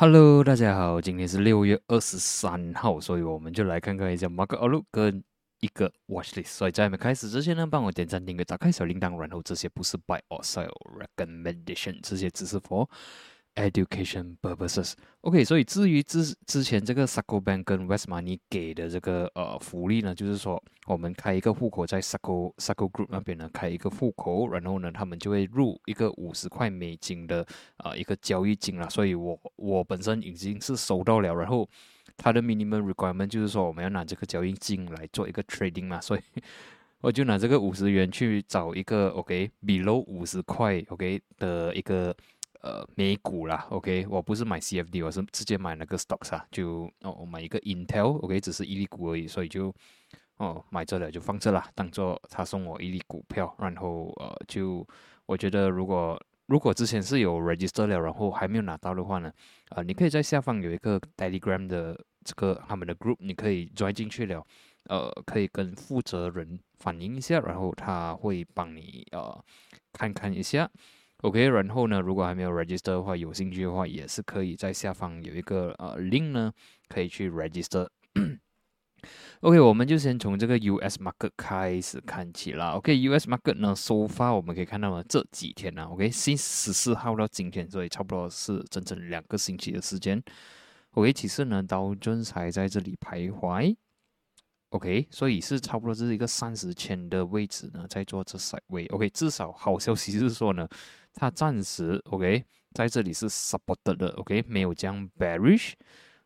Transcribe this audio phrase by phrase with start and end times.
[0.00, 5.24] Hello，大家好，今天是六月二十三号，所以我们就来看看一下 Mark Outlook 跟
[5.58, 6.50] 一个 Watchlist。
[6.50, 10.70] 所以在没开始之前呢，帮我点赞、订阅、打开小铃铛，然后这些不是 Buy or Sell
[11.16, 12.88] Recommendation，这些只是 For。
[13.58, 14.92] Education purposes.
[15.22, 22.70] OK，所以至于之之前这个 s a c o Bank 跟 West Money 给的这个呃福利呢，就是说我们开一个户口在 s a c o s
[22.70, 27.44] a c o Group 那边呢开一个户口，然后呢他们就会入一个五十块美金的
[27.78, 28.88] 啊一个交易金了。
[28.88, 31.68] 所以我我本身已经是收到了，然后
[32.16, 36.20] 它的 minimum requirement 就是说我们要拿这个交易金来做一个 trading 嘛，所以
[37.00, 42.14] 我就拿这个五十元去找一个 OK below 五十块 OK 的一个。
[42.60, 49.72] 呃，美股啦，OK，我不是买 CFD，我是直接买那个 stocks 啊，就哦我买一个 Intel，OK，只是一粒股而已，所以就
[50.38, 54.84] 哦买这了就放这啦，当做他送我一粒股票，然后呃就
[55.26, 59.32] 我觉得如果如果之前是有 register 了，然后还没有拿到的话呢，
[59.68, 64.44] 呃，你可以在下方有一个 Telegram 的这个他们的 group，你可以钻进去了，
[64.84, 69.44] 呃，可以跟负责人反映一下，然后他会帮你呃
[69.92, 70.68] 看看一下。
[71.22, 76.52] OK，然后呢，如果还没有 register 的话，有兴趣的话，也是可以在下方有一个呃 link 呢，
[76.88, 77.88] 可以去 register。
[79.40, 82.70] OK，我们就先从这个 US market 开始看起啦。
[82.70, 90.22] OK，US market 呢，so far 我们可以看到呢，这几天呢，OK，新十四号到今天，所以差不多是整整两个星期的时间。
[90.92, 93.74] OK，其实呢，刀尊才在这里徘徊。
[94.70, 98.86] OK，所以是差不多这是一个三十千的位置呢，在做这 side 位。
[98.86, 100.68] OK，至少好消息是说呢。
[101.20, 105.72] 它暂时 OK，在这里是 supported 的 OK，没有将 bearish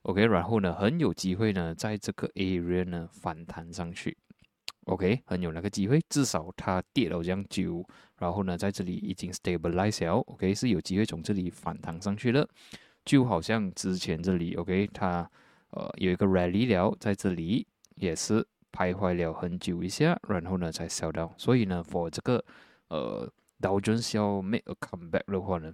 [0.03, 4.15] OK，然后呢，很有机会呢，在这个 area 呢反弹上去
[4.85, 7.83] OK，很有那个机会，至少它跌了这样久，
[8.19, 12.47] 然后呢，在这里已经 stabilize 了 OK，是有机会从这里反弹上去的，
[13.03, 15.27] 就好像之前这里 OK，它
[15.70, 22.45] 呃有一个 rally 了，在这里也是徘徊了很久一下，然后呢才消掉，所以呢，for 这个
[22.89, 23.33] 呃。
[23.62, 25.73] 道琼斯要 make a comeback 的话呢，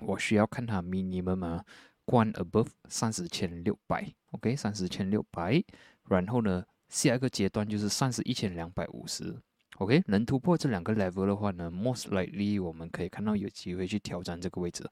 [0.00, 1.64] 我需要看它 minimum 嘛，
[2.04, 5.62] 关 above 三十千六百，OK，三十千六百，
[6.08, 9.34] 然后呢，下一个阶段就是三十一千两百五十
[9.78, 14.84] ，OK，能突破这两个 level 的话呢，most likely 我们可以看到有机会去挑战这个位置，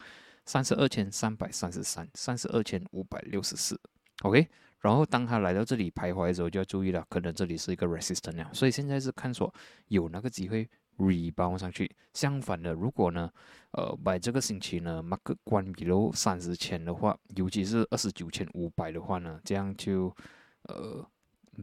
[0.46, 3.78] 三十二千三百三十三，三十二千五百六十四
[4.22, 4.48] ，OK，
[4.81, 9.52] 然后当他来到这里徘徊的时候，就要注意了，可能这里是一个 resistance，所以现在是看说
[9.88, 10.69] 有那个机会。
[10.99, 13.31] Rebound 上去，相反的，如果呢，
[13.72, 20.15] 呃，把这个星期呢，mark 关闭了三十千的话，尤其是二十九千五百的话呢，这样就
[20.62, 21.06] 呃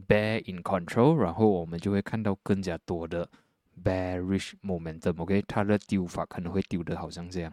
[0.06, 3.28] ，bear in control，然后我们就会看到更加多的
[3.82, 7.52] bearish momentum，OK，它的丢法可能会丢的好像这样，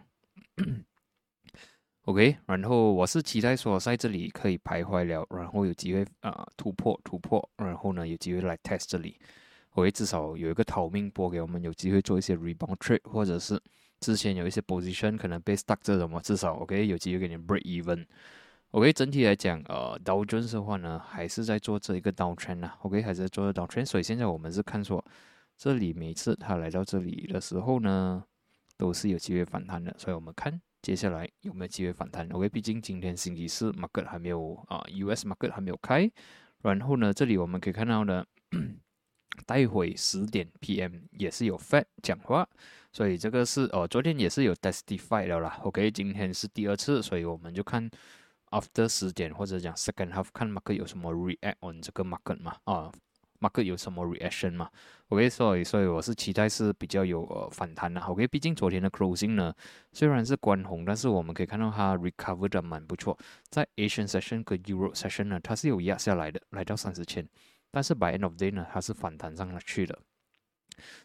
[2.04, 9.16] OK，然后我是期待说在这里可以徘徊了，然后有机会啊突破突破，然后呢有机会来 test 这里。
[9.70, 13.60] 会至少有一个逃命波给我们有机会做一些 rebound trade，或者是
[14.00, 18.06] 之前有一些 position 可能被 stuck 这种嘛，至少 OK 有机会给你 break even。
[18.72, 23.84] OK 整体来讲，呃，Dow Jones 的话呢，还是在做这一个 downtrend 啊，OK 还是在做 downtrend。
[23.84, 25.04] 所以现在我们是看说，
[25.56, 28.22] 这里每次它来到这里的时候呢，
[28.76, 29.92] 都是有机会反弹的。
[29.98, 32.28] 所以我们看接下来有没有机会反弹。
[32.28, 36.08] OK，毕竟今天星期四 market 还没有啊，US market 还没有开。
[36.62, 38.24] 然后呢，这里我们可以看到呢。
[39.46, 42.48] 待会十点 PM 也是有 Fed 讲话，
[42.92, 45.58] 所以这个是哦，昨天也是有 testify 了啦。
[45.62, 47.90] OK，今天是第二次，所以我们就看
[48.50, 52.90] after 十点或者讲 second half 看 market 有什么 react on 这个 market 嘛啊
[53.38, 54.68] ，market 有什么 reaction 嘛
[55.08, 58.00] ？OK，所以所以我是期待是比较有呃反弹的。
[58.00, 59.54] OK，毕竟昨天的 closing 呢
[59.92, 63.16] 虽然是关红，但是我们可以看到它 recover 的蛮不错，
[63.48, 67.26] 在 Asian session 跟 Euro session 呢，它是有压下来的，来到三十千。
[67.70, 69.98] 但是 by end of day 呢，它是反弹上了去的，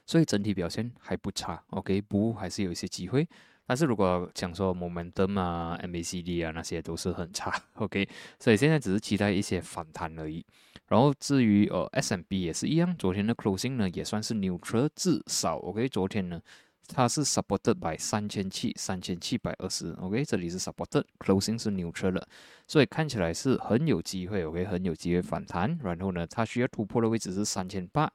[0.06, 1.64] 所以整体表现还不差。
[1.70, 3.28] OK，不还是有一些机会。
[3.68, 7.52] 但是如果讲说 momentum 啊、MACD 啊那些都是很差。
[7.74, 8.08] OK，
[8.40, 10.46] 所以现在只是期待一些反弹而已。
[10.88, 16.40] 然后至于呃 S&P 也是一样，昨天的 closing 呢也算是 neutral，至少 OK，昨天呢。
[16.88, 22.28] 它是 supported by 三千七三千七百二十，OK，这里是 supported，closing 是 neutral 的，
[22.68, 25.78] 所以看起来是很有机会，OK，很有机会反弹。
[25.84, 28.12] 然后呢，它需要突破的位置是三千八，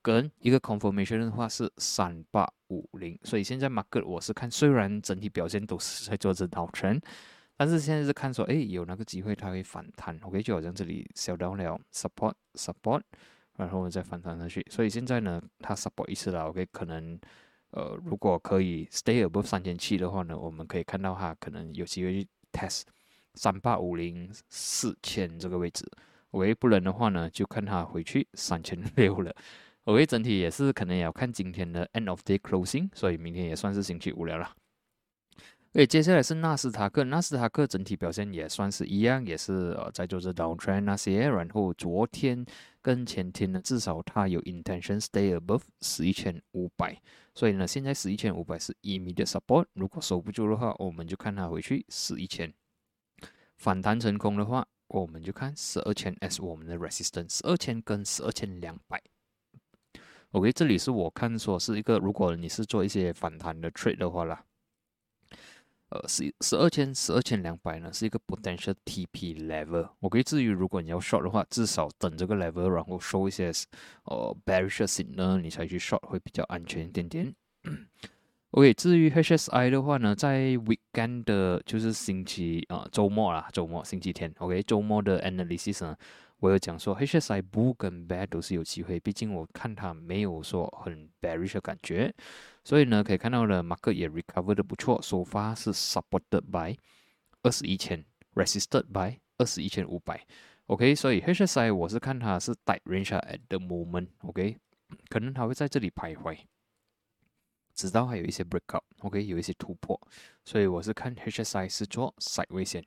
[0.00, 3.18] 跟一个 confirmation 的话是三八五零。
[3.22, 7.00] 所以现在 market 我是看，虽然整体表现都是在做着倒程，
[7.56, 13.02] 但是现在是看说，哎，有那个机会它会反弹，OK，就好像这里小到了 support support，
[13.56, 14.66] 然后再反弹上去。
[14.70, 17.20] 所以现在呢，它 support 一次了，OK，可能。
[17.70, 22.82] 呃，如果可以 stay above 三千七的话呢，我们可以看到它可能有机会去 test
[23.34, 25.84] 三八五零四千这个位置。
[26.30, 29.34] 喂不能的话呢，就看它回去三千六了。
[29.84, 34.54] 喂整体也是可能也要看今天的 End of Day Closing，所以明天也算是星期五了啦。
[35.76, 41.28] 诶接下来是纳斯达克，纳斯达克整体表现也算是一样，也是呃在做着 downtrend 那些。
[41.28, 42.42] 然后昨天
[42.80, 46.98] 跟前天呢，至少它有 intention stay above 十一千五百，
[47.34, 52.50] 所以呢，现在十一千五百是 immediate support，如果守不住的话，我们就看它回去十一千。
[53.58, 59.02] 反弹成功的话，我们就看十二千 S 我们的 resistance，十二千跟十二千两百。
[60.30, 64.42] OK，这里是我看说是一个，如果你是做一些反弹的 trade 的话啦，
[65.90, 69.88] 呃，十十二千十二千两百呢是一个 potential TP level。
[70.00, 73.52] OK，至于如果你要 short 的话，至少等这个 level，然后收一些
[74.04, 77.32] 呃 bearish signal，你才去 short 会比较安全一点点。
[78.50, 85.96] OK，至于 HSI 的话呢，在 weekend 的就是星期啊周末啦，周末星期天，OK，周末的 analysis 呢。
[86.40, 92.14] 我有讲说，HSI 不跟 bad 都是有机会，毕竟我看它没有说很 bearish 的感觉，
[92.62, 96.76] 所以呢，可以看到的 market 也 recover 的不错，首发是 supported by
[97.42, 98.04] 二十一千
[98.34, 100.26] ，resisted by 二十一千五百
[100.66, 104.58] ，OK，所以 HSI 我是看它是 tight range at the moment，OK，
[105.08, 106.38] 可能它会在这里徘徊，
[107.74, 109.98] 直到还有一些 breakout，OK，有一些突破，
[110.44, 112.84] 所以我是看 HSI 是做 side 位线。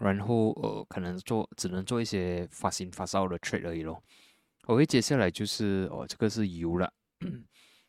[0.00, 4.02] 然后呃，可能做只能做一些发新发烧的 trade 而已咯。
[4.66, 6.92] OK，接下来就是哦，这个是油了。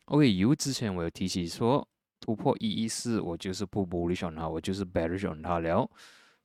[0.06, 1.86] OK，油之前我有提起说
[2.20, 5.90] 突破一一四，我就是不 bullish on 它，我就是 bearish on 它了。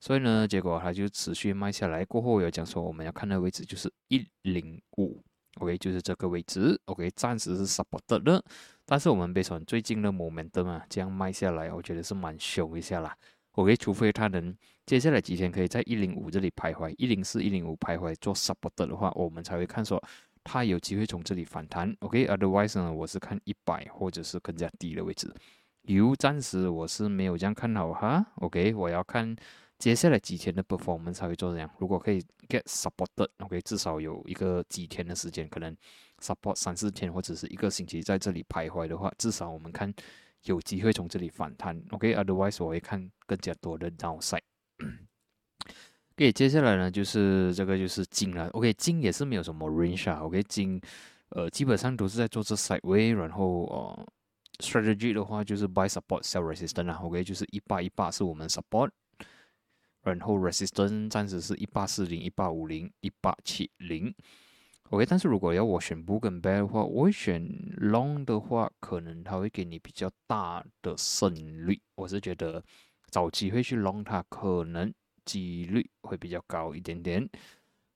[0.00, 2.04] 所以呢，结果它就持续卖下来。
[2.04, 5.22] 过后我有讲说，我们要看的位置就是一零五。
[5.60, 6.78] OK，就是这个位置。
[6.86, 8.44] OK，暂时是 support 的，
[8.84, 13.16] 但是我们别说最近的 momentum 啊，这样卖下来，我觉得是蛮凶一下啦。
[13.54, 14.52] OK，除非它能
[14.84, 20.02] 接下来几天可以在一零五这里徘徊，一零四、一零五徘徊做 support 的话，我们才会看说
[20.42, 21.96] 它有机会从这里反弹。
[22.00, 25.32] OK，otherwise 呢，我是看一百或者是更加低的位置。
[25.82, 28.26] 油暂时我是没有这样看好哈。
[28.36, 29.36] OK，我要看
[29.78, 31.70] 接下来几天的 performance 才会做这样。
[31.78, 35.76] 如果可以 get support，OK，至少有一个几天的时间，可能
[36.20, 39.94] support 三四天或者是一个星期在这里徘徊的话，至少我们看。
[40.44, 44.42] 有机会从这里反弹，OK，otherwise 我会看更加多的 downside。
[46.16, 50.80] OK，接下来呢就是这个就是金了，OK，金也是没有什么 range 啊，OK，金
[51.30, 54.06] 呃基本上都是在做这 side way，然后呃
[54.58, 58.90] strategy 的话就是 buy support sell resistance 啊，OK，就是一八一八是我们 support，
[60.02, 64.14] 然后 resistance 暂时是一八四零、一八五零、一八七零。
[64.94, 67.42] OK，但是如果要我选 b 跟 bear 的话，我会选
[67.80, 71.34] long 的话，可能它会给你比较大的胜
[71.66, 71.76] 率。
[71.96, 72.62] 我是觉得
[73.10, 74.94] 找机会去 long 它，可能
[75.24, 77.28] 几率会比较高一点点。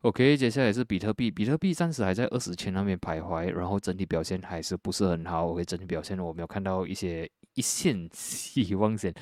[0.00, 5.46] OK，接下来是比特币，比特币暂时还在二十千那边徘徊，然后整体表现还是不是很好。
[5.46, 9.14] OK，整体表现我没有看到一些一线 希望线。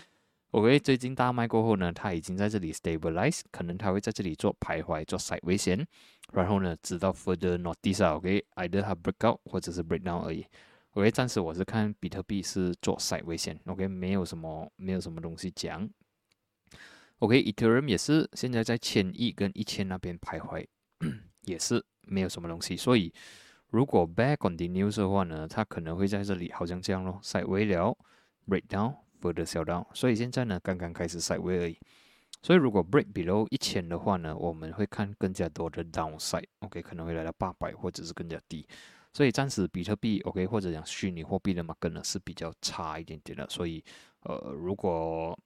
[0.52, 5.86] OK，最近大卖过后呢，它已经在这里 stabilize，可能它会在这里做徘徊，做 side 危险，
[6.32, 10.46] 然后呢，直到 further notice 啊，OK，either 它 break out 或者是 break down 而已。
[10.92, 15.86] OK，暂时我是看比特币是做 side 危险，OK，没有什么没有什么东西讲。
[17.18, 20.64] OK，Ethereum 也是现在在千亿跟一千那边徘徊，
[21.44, 22.76] 也是没有什么东西。
[22.76, 23.12] 所以
[23.70, 27.94] 如果 back on the news 的话呢，它可能会在这里好像这样咯，side 微了
[28.46, 28.96] break down。
[29.32, 31.78] 的小刀，所以现在呢刚刚开始 side way 而已。
[32.42, 38.64] 所以如果 break below 一千的话呢，我们会看更加多的 downside，OK 可能会来到八百或者是更加低。
[39.12, 43.48] 所以暂时比特币 OK 或者讲虚拟货币的嘛，可能是比较差一点点的。
[43.48, 43.82] 所以
[44.20, 45.36] 呃，如果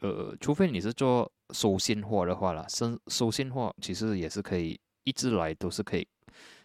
[0.00, 6.08] 呃，除非你是做收现货的话啦，收收现货其实也是可以一直来都是可以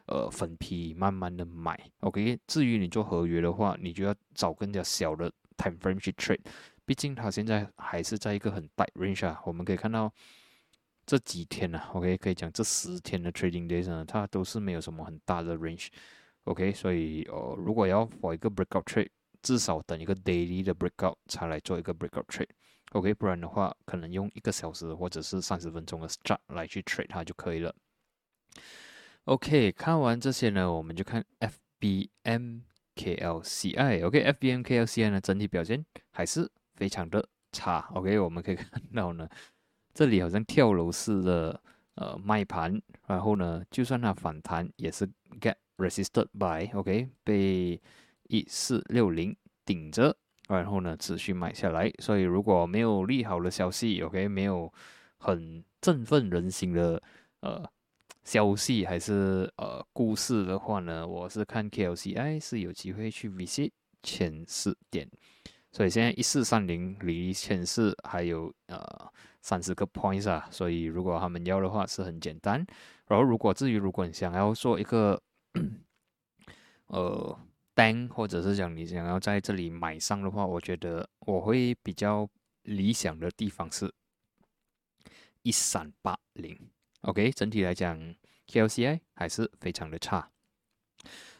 [0.07, 2.39] 呃分批慢慢的买 OK。
[2.47, 5.31] 至于你做合约的话，你就要找更加小的。
[5.59, 6.39] Time frame 去 trade，
[6.85, 9.39] 毕竟它现在还是在一个很 tight range 啊。
[9.45, 10.11] 我们可以看到
[11.05, 16.71] 这几天呢，OK，可以讲这十天的 trading days 呢，它都是没有什么很大的 range，OK。
[16.71, 19.09] 所以呃，如果要 for 一个 breakout trade，
[19.41, 23.13] 至少等一个 daily 的 breakout 才来做一个 breakout trade，OK。
[23.15, 27.75] 不然的话，可能用一个小时或者是三十分钟的 start 来去 trade 它就可以了。
[29.25, 32.61] OK，看完这些呢，我们就看 FBM。
[32.99, 37.89] KLCI，OK，FBM KLCI 呢，整体表现还是非常的差。
[37.93, 39.27] OK，我们可以 看到呢，
[39.93, 41.61] 这里好像跳楼式的
[41.95, 45.07] 呃卖盘，然后呢，就算它反弹也是
[45.39, 47.81] get resisted by，OK，被
[48.23, 50.15] 一四六零顶着
[50.49, 51.89] 然后呢持续买下来。
[51.99, 54.71] 所以如果没有利好的消息，OK，没有
[55.17, 57.01] 很振奋人心的
[57.39, 57.63] 呃
[58.29, 63.71] 消息还是呃故事的话呢，我是看 KLCI 是有机会去 visit
[64.03, 65.09] 前四点。
[65.71, 72.63] 所以现在一四三零离前四还有呃三十个 points 啊，所以如果他们要的话是很简单。
[73.07, 75.19] 然后如果至于如果你想要做一个
[76.85, 77.35] 呃
[77.73, 82.29] 单，或者是讲你想要在这里买上的话，我觉得我会比较
[82.61, 83.91] 理想的地方是
[85.41, 86.55] 一三八零。
[87.03, 87.97] OK，整体来讲
[88.49, 90.29] KLCI 还是非常的差。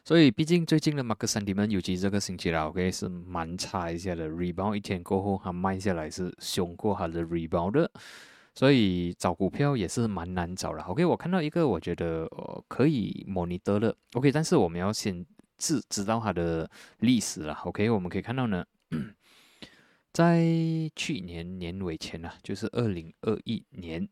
[0.06, 4.28] 所以，毕竟最近的马克三 D 们，尤其这个星期啦，OK 是蛮差一下的。
[4.28, 7.92] rebound 一天过后，它慢下来是凶过它的 rebound 的，
[8.56, 10.82] 所以找股票也是蛮难找的。
[10.84, 15.24] OK，我看到一个我觉得呃可以 monitor 的，OK，但是我们要先
[15.58, 16.68] 知知道它的
[17.00, 17.54] 历史了。
[17.66, 18.66] OK，我们可以看到呢，
[20.12, 20.42] 在
[20.96, 24.08] 去年年尾前呢，就是二零二一年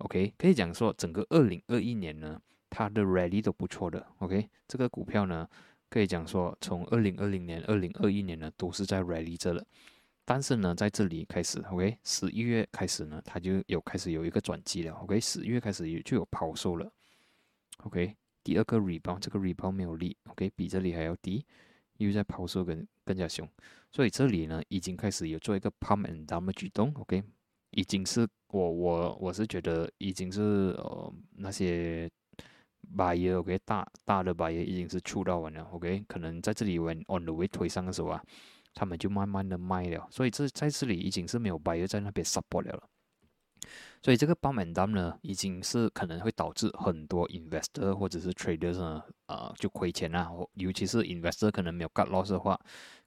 [0.00, 2.40] ，OK，可以讲说整个二零二一年呢。
[2.72, 5.44] 它的 rally 都不错的，OK，这个股票呢，
[5.88, 9.66] 可以讲说从二零二零年、二零二一年呢都是在 rally 着了，
[10.24, 16.88] 但是呢，在这里开始，OK，十一月开始呢，它就有开始有一个转机了，OK，十一月开始也就有抛售了
[17.78, 21.44] ，OK，第二个 rebound，这个 rebound 没有力，OK，比这里还要低，
[21.96, 23.48] 又在抛售更更加凶，
[23.90, 27.24] 所以这里呢已经开始有做一个 pump and dump 的举动，OK，
[27.70, 30.40] 已经是我我我是觉得已经是
[30.78, 32.10] 呃那些。
[32.96, 38.20] buyer OK 大大的 buyer 已经是出到完了 OK 可能在这里 when on the way 推上的时候啊，
[38.74, 42.82] 他们就慢慢的卖了，所以这在这里已经是没有 buyer 在那边 support 了，
[44.02, 52.58] 所以这个 b u m and down 呢，已经是可能会导致很多 investor 或者是 traders 呢，啊就亏钱啊，尤其是 investor 可能没有 cut loss 的话，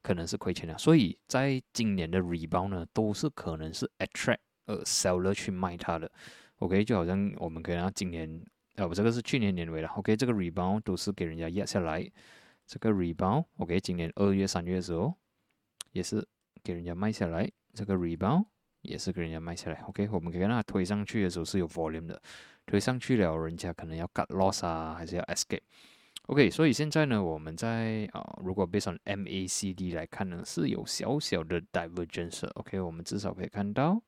[0.01, 6.11] 可能是亏钱了，所以在今年的 rebound 呢，都是可能是 attract 呃 seller 去卖它的
[6.57, 8.43] ，OK 就好像我们可能今年。
[8.75, 12.03] 啊，我这个是去年年尾了，OK，这个 rebound 都是给人家压下来，
[12.65, 15.13] 这个 rebound，OK，今年二月、三月的时候
[15.91, 16.27] 也是
[16.63, 18.45] 给人家卖下来，这个 rebound
[18.81, 22.19] 也是给人家卖下来，OK，我们可以看到推上去的时候是有 volume 的，
[22.65, 34.01] 推上去了，人家可能要 cut loss 啊，还是要 escape，OK，所以现在呢，我们在啊，如果 based on MACD 来看呢，是有小小的 divergence，OK，我们至少可以看到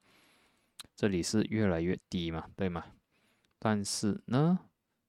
[0.95, 2.85] 这里是越来越低嘛，对吗？
[3.59, 4.59] 但是呢，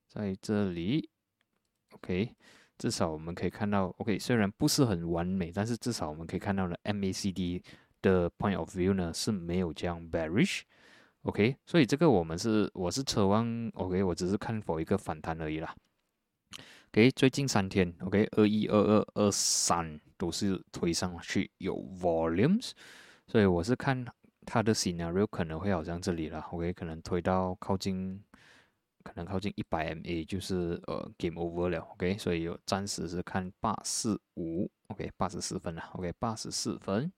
[0.09, 1.09] 在这里
[1.93, 2.35] ，OK，
[2.79, 7.63] 至少我们可以看到，OK，虽然不是很完美，但是至少我们可以看到呢，MACD
[8.03, 15.75] 的 point of view 呢是没有这样 bearish，OK，所以这个我们是我是奢望，OK，我只是看否一个反弹而已啦。
[16.93, 22.71] OK，最近三天，OK，二一、二二、二三都是推上去有 volumes，
[23.27, 24.07] 所以我是看
[24.47, 28.25] 它的 scenario 可能会好像这里了，OK，可能推到靠近。
[29.03, 37.13] 可能靠近一百 MA 就是呃 game over 了，OK，所以暂时是看八四五，OK，八十四分了，OK，八十四分。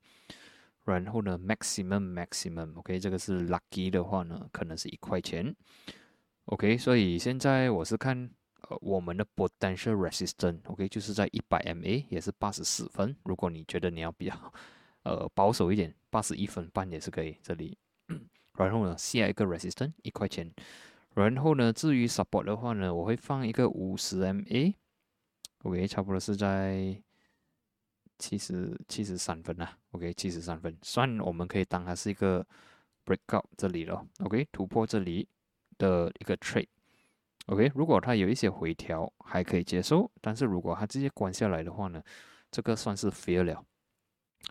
[0.84, 5.56] 然后呢，maximum maximum，OK，这个是 lucky 的话呢，可能是一块钱
[6.44, 8.30] ，OK，所以现在我是看
[8.68, 13.16] 呃我们的 potential resistance，OK，就是在一百 MA 也是八十四分。
[13.24, 14.52] 如果你觉得你要比较
[15.08, 17.76] 呃保守一点，八十一分半也是可以这里。
[18.58, 20.52] 然后呢，下一个 resistance 一块钱。
[21.14, 27.00] 然后呢，至于 support 的话呢，我会放一个五十 MA，OK，差不多是在
[28.18, 32.46] 七十七十三分啊，OK，七十三分，算我们可以当它是一个
[33.04, 35.26] breakout 这里了，OK，突破这里
[35.78, 42.02] 的一个 trade，OK，如果它有一些回调还可以接受，但是如果它直接关下来的话呢，
[42.50, 43.64] 这个算是 fail 了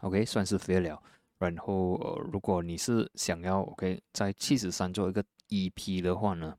[0.02, 1.02] ，OK，算是飞了。
[1.40, 6.58] 然后呃，如果你是想要 OK 在七十三做一个 EP 的话呢，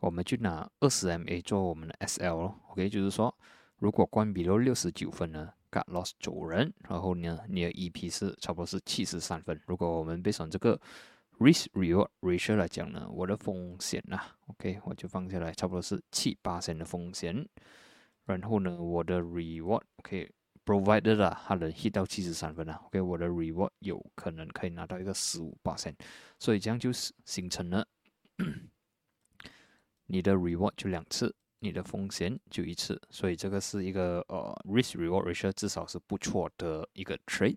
[0.00, 2.60] 我们就拿二十 MA 做我们的 SL 咯。
[2.70, 3.32] OK，就是说，
[3.76, 9.60] 如果关闭了六十九分呢，got loss 走人，然后呢，你的 EP 是差不多是七十三分。
[9.66, 10.80] 如果我们 based on 这个
[11.38, 17.48] risk reward ratio 来讲呢，我的风险呐，OK，我就放下来，差不多是七八千的风险。
[18.24, 20.28] 然后呢，我的 reward，OK。
[20.68, 25.96] Provided 啊，它能 hit 到七十三分啊，OK，我的 reward 有可能可以拿到一个十五八千，
[26.38, 27.88] 所以这样就形成了
[30.04, 37.56] 你的 reward 就两次，你的风险就一次，所以这个是一个呃 risk reward ratio 至少是不错的一个 trade，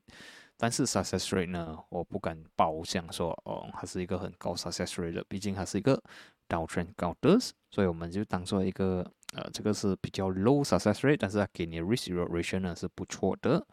[0.55, 6.01] 但是 success rate 呢，我不敢保证说哦，它是一个很高 success rate 的，毕竟它是一个
[6.47, 9.11] downtrend counters，，所以我们就当做一个。
[9.31, 13.65] 呃，这个是比较 low success rate，但是它给你 risk ratio 呢是不错的，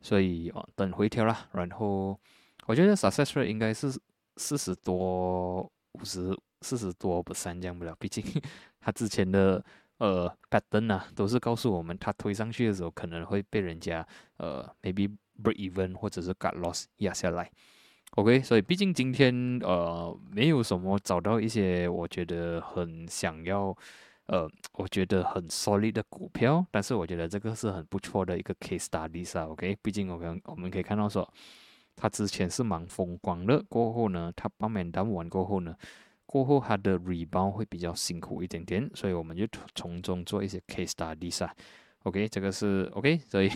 [0.00, 1.48] 所以哦等回调啦。
[1.52, 2.18] 然后
[2.66, 3.92] 我觉得 success rate 应该是
[4.36, 5.60] 四十多、
[5.92, 8.24] 五十、四十多不三这样不了，毕竟
[8.80, 9.62] 它之前的
[9.98, 14.06] 呃 pattern 啊都是告诉我们，它推上去的时候可能会被人家
[14.38, 17.50] 呃 maybe break even 或者是 got loss 压下来。
[18.16, 23.76] OK，所以毕竟今天呃没有什么找到一些我觉得很想要
[24.26, 29.46] 呃我觉得很 solid 的股票，但是我觉得这个是很不错的一个 case study 啊。
[29.46, 31.28] OK，毕竟我们我们可以看到说，
[31.96, 35.76] 它之前是蛮风光的，过后呢，它半面单完过后呢，
[36.26, 41.54] 过后它的 rebound 会比较辛苦一点点，所以我们就从中做一些 case study 啊。
[42.04, 43.50] OK，这个是 OK， 所以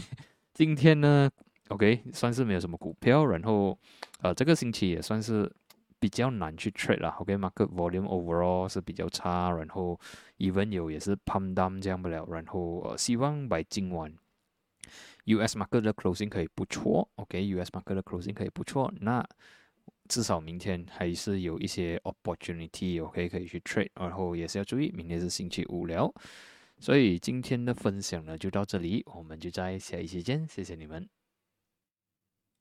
[0.54, 1.30] 今天呢。
[1.68, 3.78] OK，算是没有什么股票，然后，
[4.22, 5.52] 呃，这个星期也算是
[6.00, 7.10] 比较难去 trade 啦。
[7.18, 9.98] OK，market volume overall 是比较差，然后
[10.38, 14.12] even 有也是 pump down 这样不了，然后呃，希望 by 今晚
[15.24, 17.08] US market 的 closing 可以不错。
[17.16, 19.26] OK，US market 的 closing 可以不错，那
[20.08, 26.12] 至少明天还是有一些 opportunity OK 可以去 trade，然后也是要注意，明天是星期五了。
[26.78, 31.17] 所以今天的分享呢就到这里，我们就在下一期见，谢谢你们。